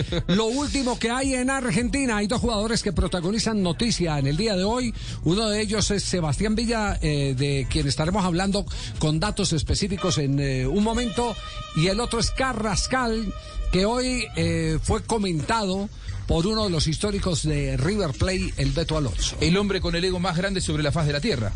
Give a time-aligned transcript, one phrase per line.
[0.28, 4.56] Lo último que hay en Argentina, hay dos jugadores que protagonizan noticia en el día
[4.56, 4.94] de hoy.
[5.24, 8.66] Uno de ellos es Sebastián Villa, eh, de quien estaremos hablando
[8.98, 11.34] con datos específicos en eh, un momento.
[11.76, 13.32] Y el otro es Carrascal,
[13.72, 15.88] que hoy eh, fue comentado
[16.26, 19.36] por uno de los históricos de River Plate, el Beto Alonso.
[19.40, 21.52] El hombre con el ego más grande sobre la faz de la tierra.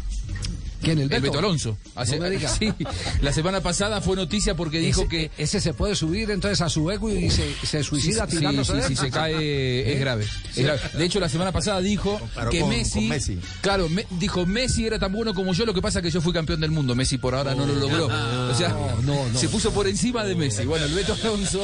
[0.86, 1.16] ¿Quién, el Beto?
[1.16, 1.78] El Beto Alonso.
[1.94, 2.04] No
[2.48, 2.72] sí,
[3.20, 5.30] la semana pasada fue noticia porque dijo Ese- que...
[5.36, 8.80] Ese se puede subir entonces a su ego y se, se suicida Sí, tirándose sí,
[8.88, 8.98] sí, él.
[8.98, 10.80] se cae es grave, es grave.
[10.94, 13.38] De hecho, la semana pasada dijo Comparó que con- Messi, con Messi.
[13.60, 16.32] claro, me- dijo Messi era tan bueno como yo, lo que pasa que yo fui
[16.32, 16.94] campeón del mundo.
[16.94, 18.06] Messi por ahora no lo logró.
[18.06, 18.68] O sea,
[19.02, 19.38] no, no.
[19.38, 20.64] se puso por encima de Messi.
[20.64, 21.60] Bueno, el Beto Alonso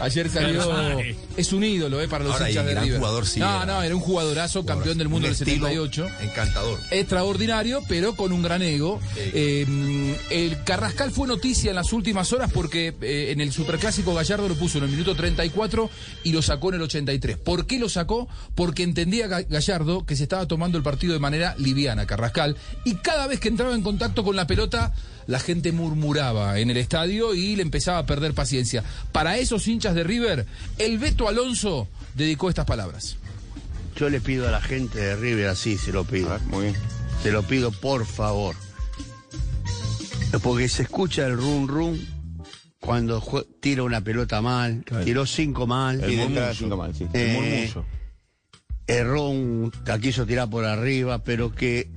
[0.00, 0.98] ayer salió
[1.36, 2.98] es un ídolo eh, para los Ahora, hinchas de gran River.
[2.98, 3.66] jugador sí no, era.
[3.66, 6.78] no, era un jugadorazo, campeón del mundo Un del estilo 78 Encantador.
[6.90, 9.00] extraordinario, pero con un gran ego.
[9.16, 14.48] Eh, el Carrascal fue noticia en las últimas horas porque eh, en el Superclásico Gallardo
[14.48, 15.90] lo puso en el minuto 34
[16.24, 17.36] y lo sacó en el 83.
[17.36, 18.28] ¿Por qué lo sacó?
[18.54, 22.94] Porque entendía Ga- Gallardo que se estaba tomando el partido de manera liviana, Carrascal, y
[22.96, 24.92] cada vez que entraba en contacto con la pelota,
[25.26, 28.82] la gente murmuraba en el estadio y le empezaba a perder paciencia.
[29.12, 30.46] Para esos hinchas de River,
[30.78, 33.16] el Beto Alonso dedicó estas palabras.
[33.96, 36.38] Yo le pido a la gente de River así, se lo pido.
[36.46, 36.76] Muy bien.
[37.22, 38.54] Se lo pido por favor.
[40.42, 41.98] Porque se escucha el rum rum
[42.80, 43.20] cuando
[43.60, 46.54] tira una pelota mal, tiró cinco mal, El y murmullo.
[46.54, 47.06] cinco mal, sí.
[47.12, 47.32] El Eh,
[47.72, 47.84] murmullo.
[48.86, 51.90] erró un, la quiso tirar por arriba, pero que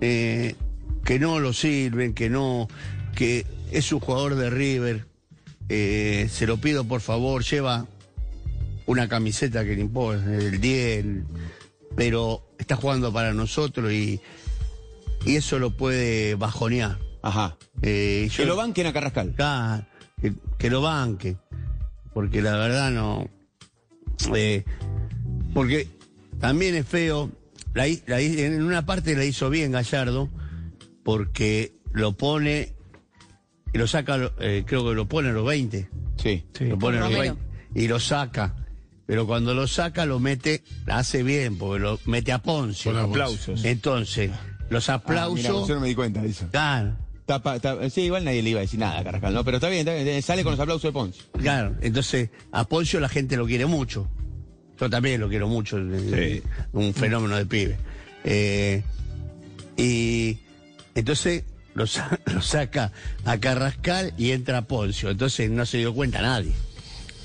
[0.00, 0.54] eh,
[1.04, 2.68] que no lo sirven, que no,
[3.14, 5.06] que es un jugador de River.
[5.70, 7.86] Eh, se lo pido por favor, lleva
[8.86, 11.24] una camiseta que le importa, el 10, el-
[11.96, 14.20] pero está jugando para nosotros y,
[15.24, 16.98] y eso lo puede bajonear.
[17.22, 17.56] Ajá.
[17.82, 19.34] Eh, yo- Que lo banquen a Carrascal.
[20.20, 21.36] Que, que lo banque.
[22.14, 23.28] Porque la verdad no.
[24.34, 24.64] eh,
[25.54, 25.88] porque
[26.40, 27.30] también es feo.
[27.74, 30.28] La, la en una parte la hizo bien Gallardo.
[31.04, 32.74] Porque lo pone.
[33.72, 35.88] Y lo saca, eh, creo que lo pone a los 20.
[36.16, 36.44] Sí.
[36.60, 37.36] Lo pone a los Romero.
[37.72, 37.80] 20.
[37.84, 38.54] Y lo saca.
[39.08, 40.62] Pero cuando lo saca, lo mete.
[40.84, 42.90] La hace bien, porque lo mete a Ponce.
[42.90, 43.64] Con aplausos.
[43.64, 44.30] Entonces,
[44.68, 45.66] los Ah, aplausos.
[45.66, 46.46] yo no me di cuenta de eso.
[46.52, 46.94] claro.
[47.24, 49.44] Tapa- tapa- sí, igual nadie le iba a decir nada a Carrascal, ¿no?
[49.44, 51.20] Pero está bien, está bien, sale con los aplausos de Ponce.
[51.38, 54.08] Claro, entonces a Poncio la gente lo quiere mucho.
[54.80, 56.42] Yo también lo quiero mucho, eh,
[56.72, 57.76] un fenómeno de pibe.
[58.24, 58.82] Eh,
[59.76, 60.38] y
[60.94, 61.44] entonces
[61.74, 62.92] lo, sa- lo saca
[63.24, 65.10] a Carrascal y entra Poncio.
[65.10, 66.52] Entonces no se dio cuenta nadie.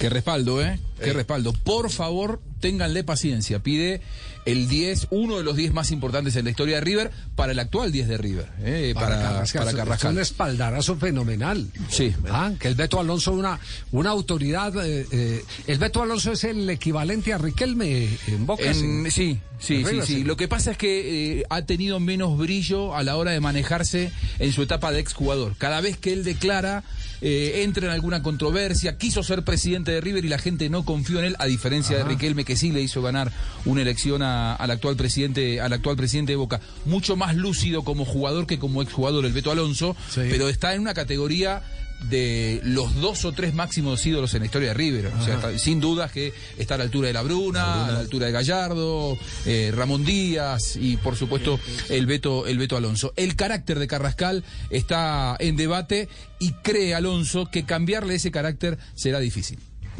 [0.03, 0.77] Qué respaldo, ¿eh?
[1.01, 1.53] Qué respaldo.
[1.63, 3.59] Por favor, ténganle paciencia.
[3.59, 3.99] Pide
[4.45, 7.59] el 10, uno de los 10 más importantes en la historia de River, para el
[7.59, 8.91] actual 10 de River, ¿eh?
[8.95, 10.13] para, para Es Carrascal.
[10.13, 11.67] un espaldarazo fenomenal.
[11.89, 12.13] Sí.
[12.29, 13.59] Ah, que el Beto Alonso una
[13.91, 14.73] una autoridad.
[14.85, 18.63] eh, eh, el Beto Alonso es el equivalente a Riquelme en Boca.
[18.63, 20.13] En- sí, sí, En sí, River, sí.
[20.15, 20.23] sí.
[20.23, 24.51] Lo que pasa es que ha tenido menos brillo a la hora de manejarse en
[24.53, 25.55] su etapa de exjugador.
[25.57, 26.83] Cada vez que él declara,
[27.21, 31.25] entra en alguna controversia, quiso ser presidente de River y la gente no confió en
[31.25, 33.31] él, a diferencia de Riquelme que sí le hizo ganar
[33.65, 36.59] una elección a- al actual presidente, al actual presidente de Boca.
[36.85, 40.21] Mucho más lúcido como jugador que como exjugador el Beto Alonso, Sí.
[40.29, 41.61] pero está en una categoría
[42.09, 45.07] de los dos o tres máximos ídolos en la historia de River.
[45.07, 47.99] O sea, está- sin dudas que está a la altura de la Bruna, a la
[47.99, 53.13] altura de Gallardo, eh, Ramón Díaz y por supuesto el Beto, el Beto Alonso.
[53.15, 56.09] El carácter de Carrascal está en debate
[56.39, 59.59] y cree Alonso que cambiarle ese carácter será difícil.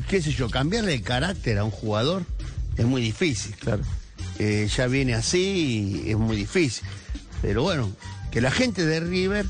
[0.10, 2.26] qué sé yo, cambiarle el carácter a un jugador
[2.78, 3.56] es muy difícil.
[3.56, 3.84] Claro.
[4.40, 6.88] ya viene así y es muy difícil.
[7.42, 7.92] Pero bueno,
[8.32, 9.46] que la gente de River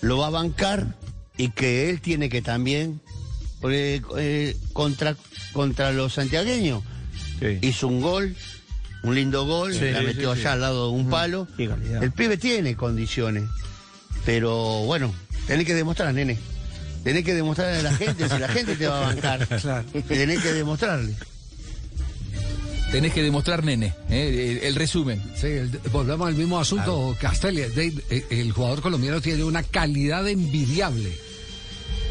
[0.00, 0.94] lo va a bancar
[1.36, 3.00] y que él tiene que también,
[3.60, 5.16] porque eh, contra,
[5.52, 6.82] contra los santiagueños,
[7.60, 8.34] hizo un gol,
[9.02, 11.46] un lindo gol, la metió allá al lado de un palo.
[11.58, 13.44] El pibe tiene condiciones,
[14.24, 15.12] pero bueno,
[15.46, 16.38] tenés que demostrar, nene.
[17.04, 19.46] Tenés que demostrarle a la gente si la gente te va a bancar.
[19.60, 19.84] Claro.
[20.08, 21.14] Tenés que demostrarle.
[22.90, 25.20] Tenés que demostrar, nene, eh, el, el resumen.
[25.34, 27.62] Sí, el- volvemos al mismo asunto, Castelli.
[27.62, 31.12] De- eh, El jugador colombiano tiene una calidad envidiable,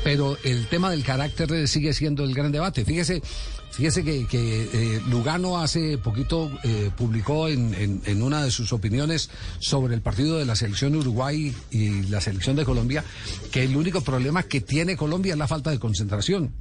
[0.04, 2.83] pero el tema del carácter eh, sigue siendo el gran debate.
[2.83, 3.22] Fíjese,
[3.72, 8.74] fíjese que, que, eh, Lugano hace poquito eh, publicó en, en- en una de sus
[8.74, 9.30] opiniones
[9.60, 13.04] sobre el partido de la selección Uruguay y la selección de Colombia
[13.51, 16.51] que el único problema que tiene Colombia es la falta de concentración.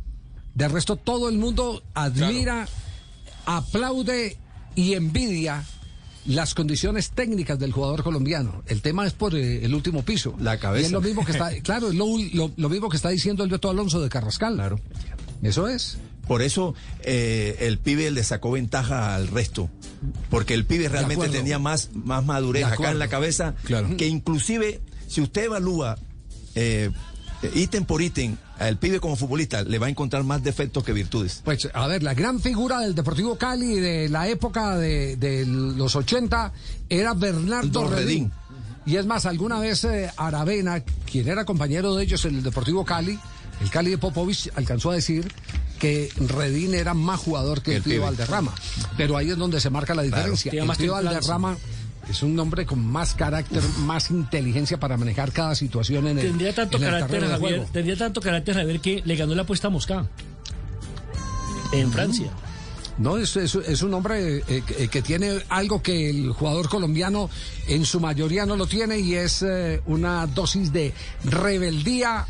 [0.55, 2.69] De resto, todo el mundo admira
[3.46, 4.37] aplaude
[4.75, 5.64] y envidia
[6.26, 8.62] las condiciones técnicas del jugador colombiano.
[8.67, 10.35] El tema es por eh, el último piso.
[10.41, 10.82] La cabeza.
[10.82, 13.44] Y es lo mismo que está, claro, es lo, lo- lo mismo que está diciendo
[13.44, 14.55] el Beto Alonso de Carrascal.
[14.55, 14.81] Claro.
[15.43, 15.99] Eso es.
[16.26, 19.69] Por eso eh, el pibe le sacó ventaja al resto.
[20.31, 23.55] Porque el pibe realmente tenía más, más madurez acá en la cabeza.
[23.64, 23.94] Claro.
[23.99, 25.99] Que inclusive, si usted evalúa
[26.55, 26.91] eh,
[27.55, 31.43] ítem por ítem al pibe como futbolista, le va a encontrar más defectos que virtudes.
[31.44, 35.96] Pues, a ver, la gran figura del Deportivo Cali de la época de, de los
[35.96, 36.52] 80
[36.88, 38.31] era Bernardo Redín.
[38.31, 38.32] Redín.
[38.87, 40.81] Y es más, alguna vez eh, Aravena,
[41.11, 43.19] quien era compañero de ellos en el Deportivo Cali,
[43.61, 45.32] el Cali de Popovich, alcanzó a decir
[45.79, 47.99] que Redín era más jugador que el, pibe.
[47.99, 48.55] Valderrama.
[48.96, 50.50] Pero ahí es donde se marca la diferencia.
[50.50, 51.56] Tiene El templanza.
[52.09, 56.55] Es un hombre con más carácter, más inteligencia para manejar cada situación en el, Tendría
[56.55, 57.67] tanto en el carácter, Javier, juego.
[57.73, 60.06] tendría tanto carácter Javier que le ganó la apuesta a Moscá.
[61.73, 62.31] En Francia.
[62.99, 67.29] No, es, es- es un hombre eh, que, que tiene algo que el jugador colombiano
[67.67, 70.93] en su mayoría no lo tiene y es eh, una dosis de
[71.25, 72.27] rebeldía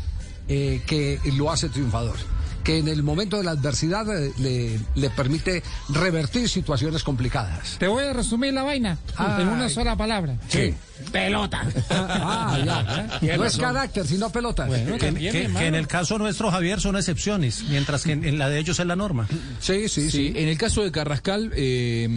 [0.47, 2.15] eh, que lo hace triunfador.
[2.65, 7.77] Que en el momento de la adversidad eh, le, le permite revertir situaciones complicadas.
[7.77, 9.43] Te voy a resumir la vaina Ay.
[9.43, 10.35] en una sola palabra.
[10.49, 10.73] Sí.
[11.11, 11.63] Pelota.
[11.91, 13.17] Ah, ya.
[13.19, 14.67] Tiene No es carácter, sino pelotas.
[14.67, 15.65] Bueno, Que, también, que- mi que hermano.
[15.67, 18.85] en el caso nuestro, Javier, son excepciones, mientras que en, en la de ellos es
[18.87, 19.27] la norma.
[19.59, 20.33] Sí, sí, Sí, sí.
[20.35, 22.09] en el caso de Carrascal eh,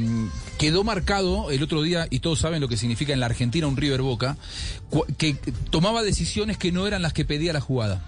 [0.59, 3.77] quedó marcado el otro día, y todos saben lo que significa en la Argentina un
[3.77, 4.37] River Boca,
[5.19, 5.35] que
[5.71, 8.01] tomaba decisiones que no eran las que pedía la jugada.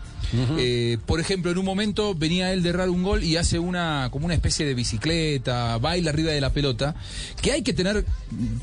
[0.59, 4.09] Eh, por ejemplo, en un momento venía él de errar un gol y hace una
[4.13, 6.95] como una especie de bicicleta, baila arriba de la pelota,
[7.41, 8.05] que hay que tener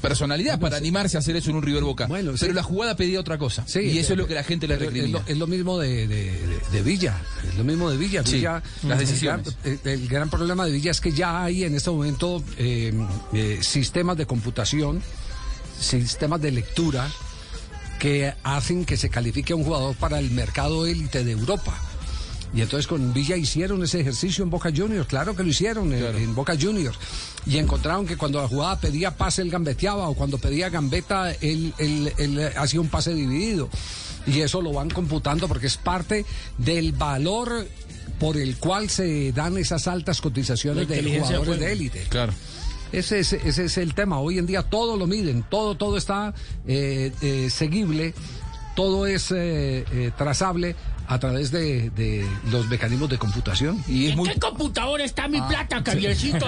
[0.02, 2.06] personalidad para animarse a hacer eso en un River Boca.
[2.08, 2.56] Bueno, pero sí.
[2.56, 3.64] la jugada pedía otra cosa.
[3.68, 5.06] Sí, y eso eh, es lo que la gente le recrimina.
[5.20, 7.22] Es lo, es lo mismo de, de- de- de Villa.
[7.48, 8.22] Es lo mismo de Villa.
[8.22, 9.56] Villa las el decisiones.
[9.64, 12.94] gran- El, el gran problema de Villa es que ya hay en este momento eh,
[13.34, 15.02] eh, sistemas de computación,
[15.80, 17.08] sistemas de lectura
[18.00, 21.80] que hacen que se califique a un jugador para el mercado élite de Europa.
[22.54, 26.04] Y entonces con Villa hicieron ese ejercicio en Boca Juniors, claro que lo hicieron en,
[26.16, 26.98] en Boca Juniors.
[27.46, 31.74] Y encontraron que cuando la jugada pedía pase, él gambeteaba, o cuando pedía gambeta, él,
[31.78, 33.70] él- él hacía un pase dividido.
[34.26, 36.26] Y eso lo van computando porque es parte
[36.58, 37.68] del valor
[38.20, 42.06] por el cual se dan esas altas cotizaciones de jugadores de élite.
[42.10, 42.34] Claro.
[42.92, 44.20] Ese es, ese es el tema.
[44.20, 46.34] Hoy en día todo lo miden, todo, todo está
[46.68, 48.14] eh, eh, seguible,
[48.76, 50.76] todo es eh, eh, trazable
[51.08, 53.82] a través de, de los mecanismos de computación.
[53.88, 56.46] Y es ¿En muy qué computadora está mi plata, Javiercito?